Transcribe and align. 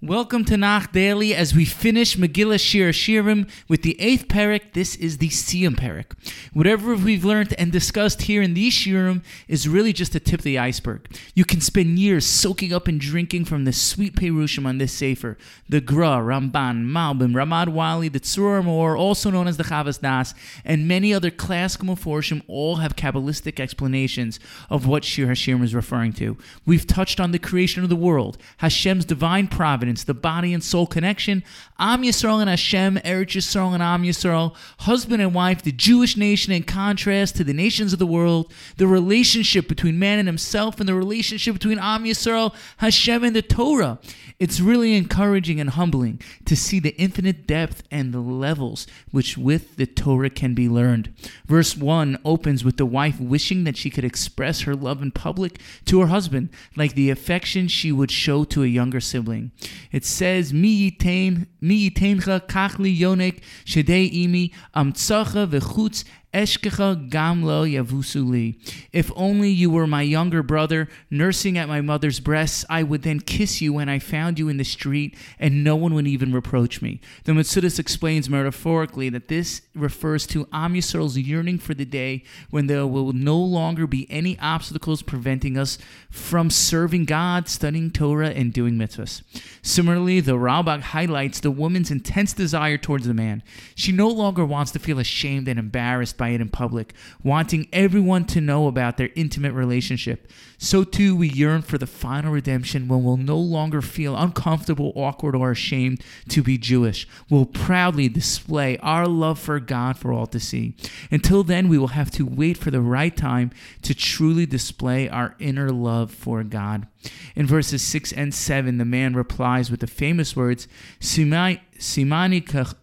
Welcome 0.00 0.44
to 0.44 0.56
Nach 0.56 0.92
Daily 0.92 1.34
as 1.34 1.56
we 1.56 1.64
finish 1.64 2.16
Megillah 2.16 2.60
Shir 2.60 2.90
Shirim 2.90 3.50
with 3.66 3.82
the 3.82 4.00
eighth 4.00 4.28
parak. 4.28 4.72
This 4.72 4.94
is 4.94 5.18
the 5.18 5.28
Siyum 5.28 5.74
parak. 5.74 6.12
Whatever 6.52 6.94
we've 6.94 7.24
learned 7.24 7.52
and 7.58 7.72
discussed 7.72 8.22
here 8.22 8.40
in 8.40 8.54
these 8.54 8.72
Shirim 8.72 9.24
is 9.48 9.68
really 9.68 9.92
just 9.92 10.12
the 10.12 10.20
tip 10.20 10.38
of 10.38 10.44
the 10.44 10.56
iceberg. 10.56 11.08
You 11.34 11.44
can 11.44 11.60
spend 11.60 11.98
years 11.98 12.24
soaking 12.24 12.72
up 12.72 12.86
and 12.86 13.00
drinking 13.00 13.46
from 13.46 13.64
the 13.64 13.72
sweet 13.72 14.14
Perushim 14.14 14.66
on 14.66 14.78
this 14.78 14.92
Sefer. 14.92 15.36
The 15.68 15.80
Gra, 15.80 16.18
Ramban, 16.20 16.84
Malbim, 16.86 17.32
Ramad 17.32 17.70
Wali, 17.70 18.08
the 18.08 18.20
Tzur 18.20 18.62
Mor, 18.62 18.96
also 18.96 19.32
known 19.32 19.48
as 19.48 19.56
the 19.56 19.64
Chavas 19.64 20.00
Das, 20.00 20.32
and 20.64 20.86
many 20.86 21.12
other 21.12 21.32
classical 21.32 21.88
Meforshim 21.88 22.42
all 22.46 22.76
have 22.76 22.94
Kabbalistic 22.94 23.58
explanations 23.58 24.38
of 24.70 24.86
what 24.86 25.04
Shir 25.04 25.26
Hashirim 25.26 25.64
is 25.64 25.74
referring 25.74 26.12
to. 26.12 26.38
We've 26.64 26.86
touched 26.86 27.18
on 27.18 27.32
the 27.32 27.40
creation 27.40 27.82
of 27.82 27.88
the 27.88 27.96
world, 27.96 28.38
Hashem's 28.58 29.04
divine 29.04 29.48
providence, 29.48 29.87
the 29.96 30.14
body 30.14 30.52
and 30.52 30.62
soul 30.62 30.86
connection, 30.86 31.42
Am 31.78 32.02
Yisrael 32.02 32.40
and 32.40 32.50
Hashem, 32.50 32.96
Eretz 32.98 33.36
Yisrael 33.36 33.74
and 33.74 33.82
Am 33.82 34.02
Yisrael, 34.02 34.54
husband 34.80 35.22
and 35.22 35.34
wife, 35.34 35.62
the 35.62 35.72
Jewish 35.72 36.16
nation 36.16 36.52
in 36.52 36.62
contrast 36.62 37.36
to 37.36 37.44
the 37.44 37.54
nations 37.54 37.92
of 37.92 37.98
the 37.98 38.06
world, 38.06 38.52
the 38.76 38.86
relationship 38.86 39.68
between 39.68 39.98
man 39.98 40.18
and 40.18 40.28
himself, 40.28 40.80
and 40.80 40.88
the 40.88 40.94
relationship 40.94 41.54
between 41.54 41.78
Am 41.78 42.04
Yisrael, 42.04 42.54
Hashem, 42.78 43.24
and 43.24 43.34
the 43.34 43.42
Torah. 43.42 43.98
It's 44.38 44.60
really 44.60 44.94
encouraging 44.94 45.58
and 45.60 45.70
humbling 45.70 46.20
to 46.44 46.54
see 46.54 46.78
the 46.78 46.96
infinite 46.96 47.46
depth 47.46 47.82
and 47.90 48.14
the 48.14 48.20
levels 48.20 48.86
which 49.10 49.36
with 49.36 49.76
the 49.76 49.86
Torah 49.86 50.30
can 50.30 50.54
be 50.54 50.68
learned. 50.68 51.12
Verse 51.46 51.76
1 51.76 52.18
opens 52.24 52.64
with 52.64 52.76
the 52.76 52.86
wife 52.86 53.18
wishing 53.20 53.64
that 53.64 53.76
she 53.76 53.90
could 53.90 54.04
express 54.04 54.60
her 54.60 54.76
love 54.76 55.02
in 55.02 55.10
public 55.10 55.60
to 55.86 56.00
her 56.00 56.06
husband, 56.06 56.50
like 56.76 56.94
the 56.94 57.10
affection 57.10 57.66
she 57.66 57.90
would 57.90 58.12
show 58.12 58.44
to 58.44 58.62
a 58.62 58.66
younger 58.66 59.00
sibling. 59.00 59.50
It 59.92 60.04
says, 60.04 60.52
Mi 60.52 60.90
yitain, 60.90 61.46
mi 61.60 61.90
yiteincha 61.90 62.40
kachli 62.46 62.98
yonek 62.98 63.42
shedei 63.64 64.10
imi 64.24 64.52
amtsacha 64.74 65.46
v'chutz 65.46 66.04
Eshkecha 66.34 67.08
gamlo 67.08 67.64
yavusuli. 67.66 68.58
If 68.92 69.10
only 69.16 69.48
you 69.48 69.70
were 69.70 69.86
my 69.86 70.02
younger 70.02 70.42
brother, 70.42 70.86
nursing 71.10 71.56
at 71.56 71.68
my 71.68 71.80
mother's 71.80 72.20
breasts, 72.20 72.66
I 72.68 72.82
would 72.82 73.02
then 73.02 73.20
kiss 73.20 73.62
you 73.62 73.72
when 73.72 73.88
I 73.88 73.98
found 73.98 74.38
you 74.38 74.50
in 74.50 74.58
the 74.58 74.64
street, 74.64 75.16
and 75.38 75.64
no 75.64 75.74
one 75.74 75.94
would 75.94 76.06
even 76.06 76.34
reproach 76.34 76.82
me. 76.82 77.00
The 77.24 77.32
Metzudas 77.32 77.78
explains 77.78 78.28
metaphorically 78.28 79.08
that 79.08 79.28
this 79.28 79.62
refers 79.74 80.26
to 80.26 80.46
Am 80.52 80.74
Yisrael's 80.74 81.16
yearning 81.16 81.58
for 81.58 81.72
the 81.72 81.86
day 81.86 82.24
when 82.50 82.66
there 82.66 82.86
will 82.86 83.14
no 83.14 83.38
longer 83.38 83.86
be 83.86 84.06
any 84.10 84.38
obstacles 84.38 85.00
preventing 85.00 85.56
us 85.56 85.78
from 86.10 86.50
serving 86.50 87.06
God, 87.06 87.48
studying 87.48 87.90
Torah, 87.90 88.30
and 88.30 88.52
doing 88.52 88.74
mitzvahs. 88.74 89.22
Similarly, 89.62 90.20
the 90.20 90.32
Ralbag 90.32 90.80
highlights 90.80 91.40
the 91.40 91.50
woman's 91.50 91.90
intense 91.90 92.34
desire 92.34 92.76
towards 92.76 93.06
the 93.06 93.14
man. 93.14 93.42
She 93.74 93.92
no 93.92 94.08
longer 94.08 94.44
wants 94.44 94.72
to 94.72 94.78
feel 94.78 94.98
ashamed 94.98 95.48
and 95.48 95.58
embarrassed 95.58 96.17
by 96.18 96.30
it 96.30 96.40
in 96.40 96.50
public, 96.50 96.92
wanting 97.22 97.68
everyone 97.72 98.26
to 98.26 98.40
know 98.40 98.66
about 98.66 98.98
their 98.98 99.10
intimate 99.14 99.52
relationship. 99.54 100.30
So 100.58 100.84
too 100.84 101.16
we 101.16 101.28
yearn 101.28 101.62
for 101.62 101.78
the 101.78 101.86
final 101.86 102.32
redemption 102.32 102.88
when 102.88 103.04
we'll 103.04 103.16
no 103.16 103.38
longer 103.38 103.80
feel 103.80 104.16
uncomfortable, 104.16 104.92
awkward, 104.96 105.36
or 105.36 105.52
ashamed 105.52 106.02
to 106.28 106.42
be 106.42 106.58
Jewish. 106.58 107.06
We'll 107.30 107.46
proudly 107.46 108.08
display 108.08 108.76
our 108.78 109.06
love 109.06 109.38
for 109.38 109.60
God 109.60 109.96
for 109.96 110.12
all 110.12 110.26
to 110.26 110.40
see. 110.40 110.74
Until 111.10 111.44
then, 111.44 111.68
we 111.68 111.78
will 111.78 111.88
have 111.88 112.10
to 112.12 112.26
wait 112.26 112.58
for 112.58 112.70
the 112.70 112.80
right 112.80 113.16
time 113.16 113.52
to 113.82 113.94
truly 113.94 114.46
display 114.46 115.08
our 115.08 115.36
inner 115.38 115.70
love 115.70 116.10
for 116.10 116.42
God. 116.42 116.88
In 117.36 117.46
verses 117.46 117.82
6 117.82 118.12
and 118.12 118.34
7, 118.34 118.78
the 118.78 118.84
man 118.84 119.14
replies 119.14 119.70
with 119.70 119.80
the 119.80 119.86
famous 119.86 120.34
words, 120.34 120.66
Simani 121.00 121.60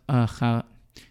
uh, 0.07 0.61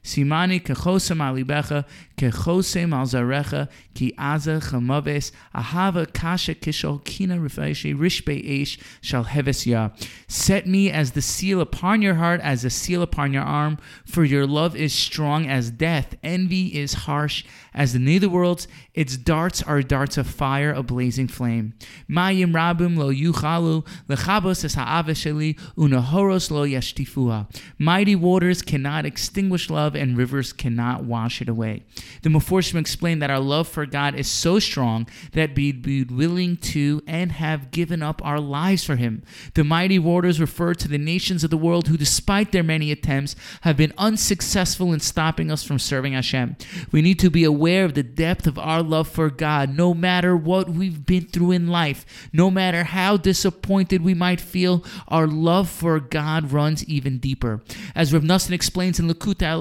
Simani 0.04 0.62
kechosem 0.62 1.18
alibecha, 1.18 1.84
kechosem 2.18 2.92
al 2.92 3.06
zarecha, 3.06 3.68
ki 3.94 4.12
aza 4.18 4.60
chamaves, 4.60 5.32
ahava 5.54 6.12
kasha 6.12 6.54
kishol 6.54 7.02
kina 7.04 7.38
rifaishi, 7.38 7.96
rishbe 7.96 8.46
eish, 8.46 8.78
shal 9.00 9.24
heves 9.24 9.66
ya. 9.66 9.88
Set 10.28 10.66
me 10.66 10.90
as 10.90 11.12
the 11.12 11.22
seal 11.22 11.60
upon 11.60 12.02
your 12.02 12.16
heart, 12.16 12.40
as 12.42 12.64
a 12.64 12.70
seal 12.70 13.00
upon 13.00 13.32
your 13.32 13.42
arm, 13.42 13.78
for 14.04 14.24
your 14.24 14.46
love 14.46 14.76
is 14.76 14.92
strong 14.92 15.46
as 15.48 15.70
death, 15.70 16.14
envy 16.22 16.66
is 16.66 16.92
harsh 16.92 17.44
as 17.72 17.92
the 17.92 17.98
nether 17.98 18.28
worlds, 18.28 18.68
its 18.94 19.16
darts 19.16 19.62
are 19.62 19.82
darts 19.82 20.16
of 20.16 20.26
fire, 20.26 20.72
a 20.72 20.82
blazing 20.82 21.26
flame. 21.26 21.74
Mayim 22.08 22.52
rabim 22.52 22.96
lo 22.96 23.12
yuchalu, 23.12 23.84
lechabos 24.08 24.64
es 24.64 24.74
ha'avesheli, 24.74 25.58
unahoros 25.76 26.50
lo 26.50 26.64
yashtifua. 26.64 27.48
Mighty 27.78 28.14
waters 28.14 28.62
cannot 28.62 29.04
extinguish 29.04 29.70
love, 29.70 29.93
and 29.96 30.16
rivers 30.16 30.52
cannot 30.52 31.04
wash 31.04 31.40
it 31.40 31.48
away. 31.48 31.82
The 32.22 32.30
Meforshim 32.30 32.78
explain 32.78 33.18
that 33.18 33.30
our 33.30 33.40
love 33.40 33.68
for 33.68 33.86
God 33.86 34.14
is 34.14 34.28
so 34.28 34.58
strong 34.58 35.06
that 35.32 35.54
we'd 35.54 35.82
be 35.82 36.04
willing 36.04 36.56
to 36.58 37.02
and 37.06 37.32
have 37.32 37.70
given 37.70 38.02
up 38.02 38.24
our 38.24 38.40
lives 38.40 38.84
for 38.84 38.96
Him. 38.96 39.22
The 39.54 39.64
mighty 39.64 39.98
waters 39.98 40.40
refer 40.40 40.74
to 40.74 40.88
the 40.88 40.98
nations 40.98 41.44
of 41.44 41.50
the 41.50 41.56
world 41.56 41.88
who, 41.88 41.96
despite 41.96 42.52
their 42.52 42.62
many 42.62 42.90
attempts, 42.90 43.36
have 43.62 43.76
been 43.76 43.92
unsuccessful 43.98 44.92
in 44.92 45.00
stopping 45.00 45.50
us 45.50 45.62
from 45.62 45.78
serving 45.78 46.12
Hashem. 46.12 46.56
We 46.92 47.02
need 47.02 47.18
to 47.20 47.30
be 47.30 47.44
aware 47.44 47.84
of 47.84 47.94
the 47.94 48.02
depth 48.02 48.46
of 48.46 48.58
our 48.58 48.82
love 48.82 49.08
for 49.08 49.30
God, 49.30 49.76
no 49.76 49.94
matter 49.94 50.36
what 50.36 50.68
we've 50.68 51.04
been 51.04 51.26
through 51.26 51.52
in 51.52 51.68
life, 51.68 52.28
no 52.32 52.50
matter 52.50 52.84
how 52.84 53.16
disappointed 53.16 54.02
we 54.02 54.14
might 54.14 54.40
feel, 54.40 54.84
our 55.08 55.26
love 55.26 55.68
for 55.68 56.00
God 56.00 56.52
runs 56.52 56.84
even 56.84 57.18
deeper. 57.18 57.62
As 57.94 58.12
Rav 58.12 58.22
Nosson 58.22 58.52
explains 58.52 58.98
in 58.98 59.08
Likutei 59.08 59.58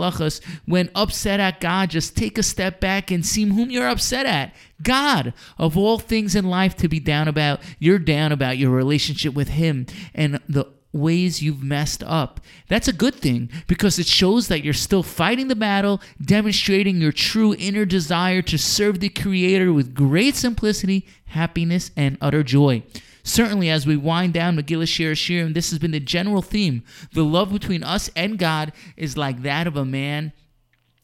When 0.65 0.89
upset 0.95 1.39
at 1.39 1.59
God, 1.59 1.89
just 1.89 2.15
take 2.15 2.37
a 2.37 2.43
step 2.43 2.79
back 2.79 3.11
and 3.11 3.25
see 3.25 3.45
whom 3.45 3.69
you're 3.69 3.87
upset 3.87 4.25
at. 4.25 4.53
God, 4.81 5.33
of 5.57 5.77
all 5.77 5.99
things 5.99 6.35
in 6.35 6.45
life 6.45 6.75
to 6.77 6.87
be 6.87 6.99
down 6.99 7.27
about, 7.27 7.61
you're 7.79 7.99
down 7.99 8.31
about 8.31 8.57
your 8.57 8.71
relationship 8.71 9.33
with 9.33 9.49
Him 9.49 9.85
and 10.13 10.39
the 10.47 10.65
ways 10.93 11.41
you've 11.41 11.63
messed 11.63 12.03
up. 12.03 12.39
That's 12.67 12.87
a 12.87 12.93
good 12.93 13.15
thing 13.15 13.49
because 13.67 13.97
it 13.97 14.05
shows 14.05 14.47
that 14.47 14.63
you're 14.63 14.73
still 14.73 15.03
fighting 15.03 15.47
the 15.47 15.55
battle, 15.55 16.01
demonstrating 16.23 17.01
your 17.01 17.11
true 17.11 17.55
inner 17.57 17.85
desire 17.85 18.41
to 18.43 18.57
serve 18.57 18.99
the 18.99 19.09
Creator 19.09 19.73
with 19.73 19.95
great 19.95 20.35
simplicity, 20.35 21.07
happiness, 21.25 21.91
and 21.97 22.17
utter 22.21 22.43
joy. 22.43 22.83
Certainly, 23.23 23.69
as 23.69 23.87
we 23.87 23.95
wind 23.95 24.33
down 24.33 24.57
Megillah 24.57 24.87
Shir 24.87 25.13
Shirim, 25.13 25.53
this 25.53 25.69
has 25.69 25.79
been 25.79 25.91
the 25.91 25.99
general 25.99 26.41
theme. 26.41 26.83
The 27.13 27.23
love 27.23 27.53
between 27.53 27.83
us 27.83 28.09
and 28.15 28.37
God 28.37 28.73
is 28.97 29.15
like 29.15 29.43
that 29.43 29.65
of 29.65 29.77
a 29.77 29.85
man 29.85 30.33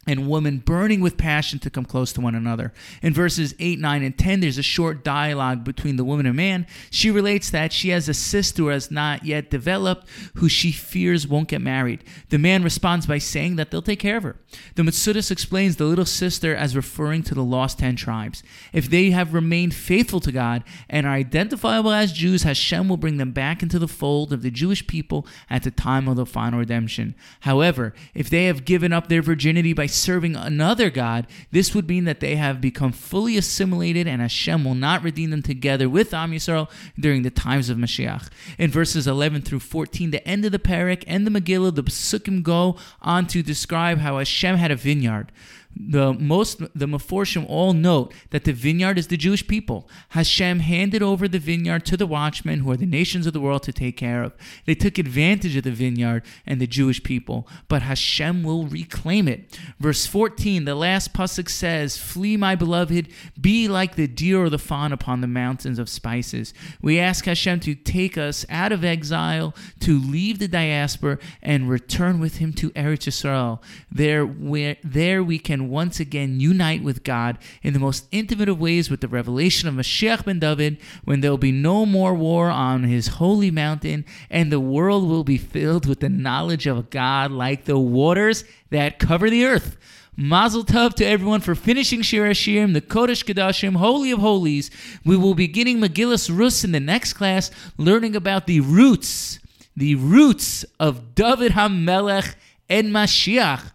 and 0.07 0.27
woman 0.27 0.57
burning 0.57 1.01
with 1.01 1.17
passion 1.17 1.59
to 1.59 1.69
come 1.69 1.85
close 1.85 2.11
to 2.13 2.21
one 2.21 2.33
another. 2.33 2.73
In 3.01 3.13
verses 3.13 3.53
8, 3.59 3.79
9, 3.79 4.03
and 4.03 4.17
10, 4.17 4.39
there's 4.39 4.57
a 4.57 4.63
short 4.63 5.03
dialogue 5.03 5.63
between 5.63 5.97
the 5.97 6.03
woman 6.03 6.25
and 6.25 6.35
man. 6.35 6.65
She 6.89 7.11
relates 7.11 7.49
that 7.49 7.73
she 7.73 7.89
has 7.89 8.07
a 8.09 8.13
sister 8.13 8.63
who 8.63 8.67
has 8.69 8.89
not 8.89 9.25
yet 9.25 9.51
developed, 9.51 10.07
who 10.35 10.49
she 10.49 10.71
fears 10.71 11.27
won't 11.27 11.49
get 11.49 11.61
married. 11.61 12.03
The 12.29 12.39
man 12.39 12.63
responds 12.63 13.05
by 13.05 13.17
saying 13.17 13.57
that 13.57 13.71
they'll 13.71 13.81
take 13.81 13.99
care 13.99 14.17
of 14.17 14.23
her. 14.23 14.37
The 14.75 14.83
Metzudas 14.83 15.31
explains 15.31 15.75
the 15.75 15.85
little 15.85 16.05
sister 16.05 16.55
as 16.55 16.75
referring 16.75 17.23
to 17.23 17.35
the 17.35 17.43
lost 17.43 17.79
10 17.79 17.95
tribes. 17.97 18.41
If 18.73 18.89
they 18.89 19.11
have 19.11 19.33
remained 19.33 19.75
faithful 19.75 20.21
to 20.21 20.31
God 20.31 20.63
and 20.89 21.05
are 21.05 21.13
identifiable 21.13 21.91
as 21.91 22.13
Jews, 22.13 22.43
Hashem 22.43 22.87
will 22.89 22.97
bring 22.97 23.17
them 23.17 23.31
back 23.31 23.61
into 23.61 23.77
the 23.77 23.87
fold 23.87 24.33
of 24.33 24.41
the 24.41 24.51
Jewish 24.51 24.87
people 24.87 25.27
at 25.49 25.63
the 25.63 25.71
time 25.71 26.07
of 26.07 26.15
the 26.15 26.25
final 26.25 26.59
redemption. 26.59 27.15
However, 27.41 27.93
if 28.15 28.29
they 28.29 28.45
have 28.45 28.65
given 28.65 28.93
up 28.93 29.07
their 29.07 29.21
virginity 29.21 29.73
by 29.73 29.85
serving 29.99 30.35
another 30.35 30.89
God, 30.89 31.27
this 31.51 31.75
would 31.75 31.87
mean 31.87 32.05
that 32.05 32.19
they 32.19 32.35
have 32.35 32.61
become 32.61 32.91
fully 32.91 33.37
assimilated 33.37 34.07
and 34.07 34.21
Hashem 34.21 34.63
will 34.63 34.75
not 34.75 35.03
redeem 35.03 35.29
them 35.29 35.41
together 35.41 35.89
with 35.89 36.13
Am 36.13 36.31
Yisrael 36.31 36.69
during 36.99 37.23
the 37.23 37.29
times 37.29 37.69
of 37.69 37.77
Mashiach. 37.77 38.29
In 38.57 38.71
verses 38.71 39.07
11 39.07 39.41
through 39.41 39.59
14, 39.59 40.11
the 40.11 40.27
end 40.27 40.45
of 40.45 40.51
the 40.51 40.59
parak 40.59 41.03
and 41.07 41.27
the 41.27 41.31
Megillah, 41.31 41.75
the 41.75 41.83
Psukim 41.83 42.43
go 42.43 42.77
on 43.01 43.27
to 43.27 43.43
describe 43.43 43.99
how 43.99 44.17
Hashem 44.17 44.57
had 44.57 44.71
a 44.71 44.75
vineyard 44.75 45.31
the 45.75 46.13
most 46.13 46.59
the 46.59 46.87
Meforshim 46.87 47.45
all 47.47 47.73
note 47.73 48.13
that 48.31 48.43
the 48.43 48.51
vineyard 48.51 48.97
is 48.97 49.07
the 49.07 49.17
Jewish 49.17 49.47
people. 49.47 49.87
Hashem 50.09 50.59
handed 50.59 51.01
over 51.01 51.27
the 51.27 51.39
vineyard 51.39 51.85
to 51.85 51.97
the 51.97 52.07
watchmen, 52.07 52.59
who 52.59 52.71
are 52.71 52.77
the 52.77 52.85
nations 52.85 53.25
of 53.25 53.33
the 53.33 53.39
world, 53.39 53.63
to 53.63 53.73
take 53.73 53.95
care 53.95 54.23
of. 54.23 54.33
They 54.65 54.75
took 54.75 54.97
advantage 54.97 55.55
of 55.55 55.63
the 55.63 55.71
vineyard 55.71 56.23
and 56.45 56.59
the 56.59 56.67
Jewish 56.67 57.03
people, 57.03 57.47
but 57.67 57.83
Hashem 57.83 58.43
will 58.43 58.65
reclaim 58.65 59.27
it. 59.27 59.57
Verse 59.79 60.05
14, 60.05 60.65
the 60.65 60.75
last 60.75 61.13
pasuk 61.13 61.49
says, 61.49 61.97
"Flee, 61.97 62.35
my 62.35 62.55
beloved, 62.55 63.07
be 63.39 63.67
like 63.67 63.95
the 63.95 64.07
deer 64.07 64.43
or 64.43 64.49
the 64.49 64.57
fawn 64.57 64.91
upon 64.91 65.21
the 65.21 65.27
mountains 65.27 65.79
of 65.79 65.87
spices." 65.87 66.53
We 66.81 66.99
ask 66.99 67.25
Hashem 67.25 67.59
to 67.61 67.75
take 67.75 68.17
us 68.17 68.45
out 68.49 68.71
of 68.71 68.83
exile, 68.83 69.55
to 69.81 69.99
leave 69.99 70.39
the 70.39 70.47
diaspora, 70.47 71.19
and 71.41 71.69
return 71.69 72.19
with 72.19 72.37
Him 72.37 72.53
to 72.53 72.71
Eretz 72.71 73.07
Yisrael. 73.07 73.61
There, 73.91 74.25
where 74.25 74.77
there 74.83 75.23
we 75.23 75.39
can 75.39 75.58
can 75.59 75.69
once 75.69 75.99
again 75.99 76.39
unite 76.39 76.83
with 76.83 77.03
God 77.03 77.37
in 77.61 77.73
the 77.73 77.79
most 77.79 78.07
intimate 78.11 78.47
of 78.47 78.59
ways 78.59 78.89
with 78.89 79.01
the 79.01 79.07
revelation 79.07 79.67
of 79.67 79.75
Mashiach 79.75 80.23
ben 80.23 80.39
David, 80.39 80.77
when 81.03 81.19
there 81.19 81.31
will 81.31 81.37
be 81.37 81.51
no 81.51 81.85
more 81.85 82.13
war 82.13 82.49
on 82.49 82.83
his 82.83 83.07
holy 83.19 83.51
mountain, 83.51 84.05
and 84.29 84.51
the 84.51 84.59
world 84.59 85.07
will 85.07 85.25
be 85.25 85.37
filled 85.37 85.85
with 85.85 85.99
the 85.99 86.09
knowledge 86.09 86.65
of 86.65 86.89
God 86.89 87.31
like 87.31 87.65
the 87.65 87.77
waters 87.77 88.45
that 88.69 88.99
cover 88.99 89.29
the 89.29 89.45
earth. 89.45 89.77
Mazel 90.15 90.63
tov 90.63 90.93
to 90.95 91.05
everyone 91.05 91.41
for 91.41 91.55
finishing 91.55 92.01
Shir 92.01 92.29
Hashirim, 92.29 92.73
the 92.73 92.81
Kodesh 92.81 93.23
Kodashim, 93.23 93.75
Holy 93.77 94.11
of 94.11 94.19
Holies. 94.19 94.69
We 95.05 95.17
will 95.17 95.33
be 95.33 95.47
beginning 95.47 95.79
Megillus 95.79 96.29
Rus 96.35 96.63
in 96.63 96.71
the 96.71 96.79
next 96.79 97.13
class, 97.13 97.51
learning 97.77 98.15
about 98.15 98.45
the 98.47 98.59
roots, 98.59 99.39
the 99.75 99.95
roots 99.95 100.65
of 100.79 101.15
David 101.15 101.53
HaMelech 101.53 102.35
and 102.69 102.89
Mashiach. 102.89 103.71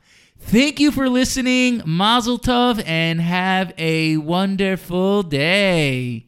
Thank 0.46 0.78
you 0.78 0.92
for 0.92 1.08
listening, 1.08 1.82
Mazel 1.84 2.38
Tov, 2.38 2.82
and 2.86 3.20
have 3.20 3.72
a 3.76 4.18
wonderful 4.18 5.22
day. 5.22 6.26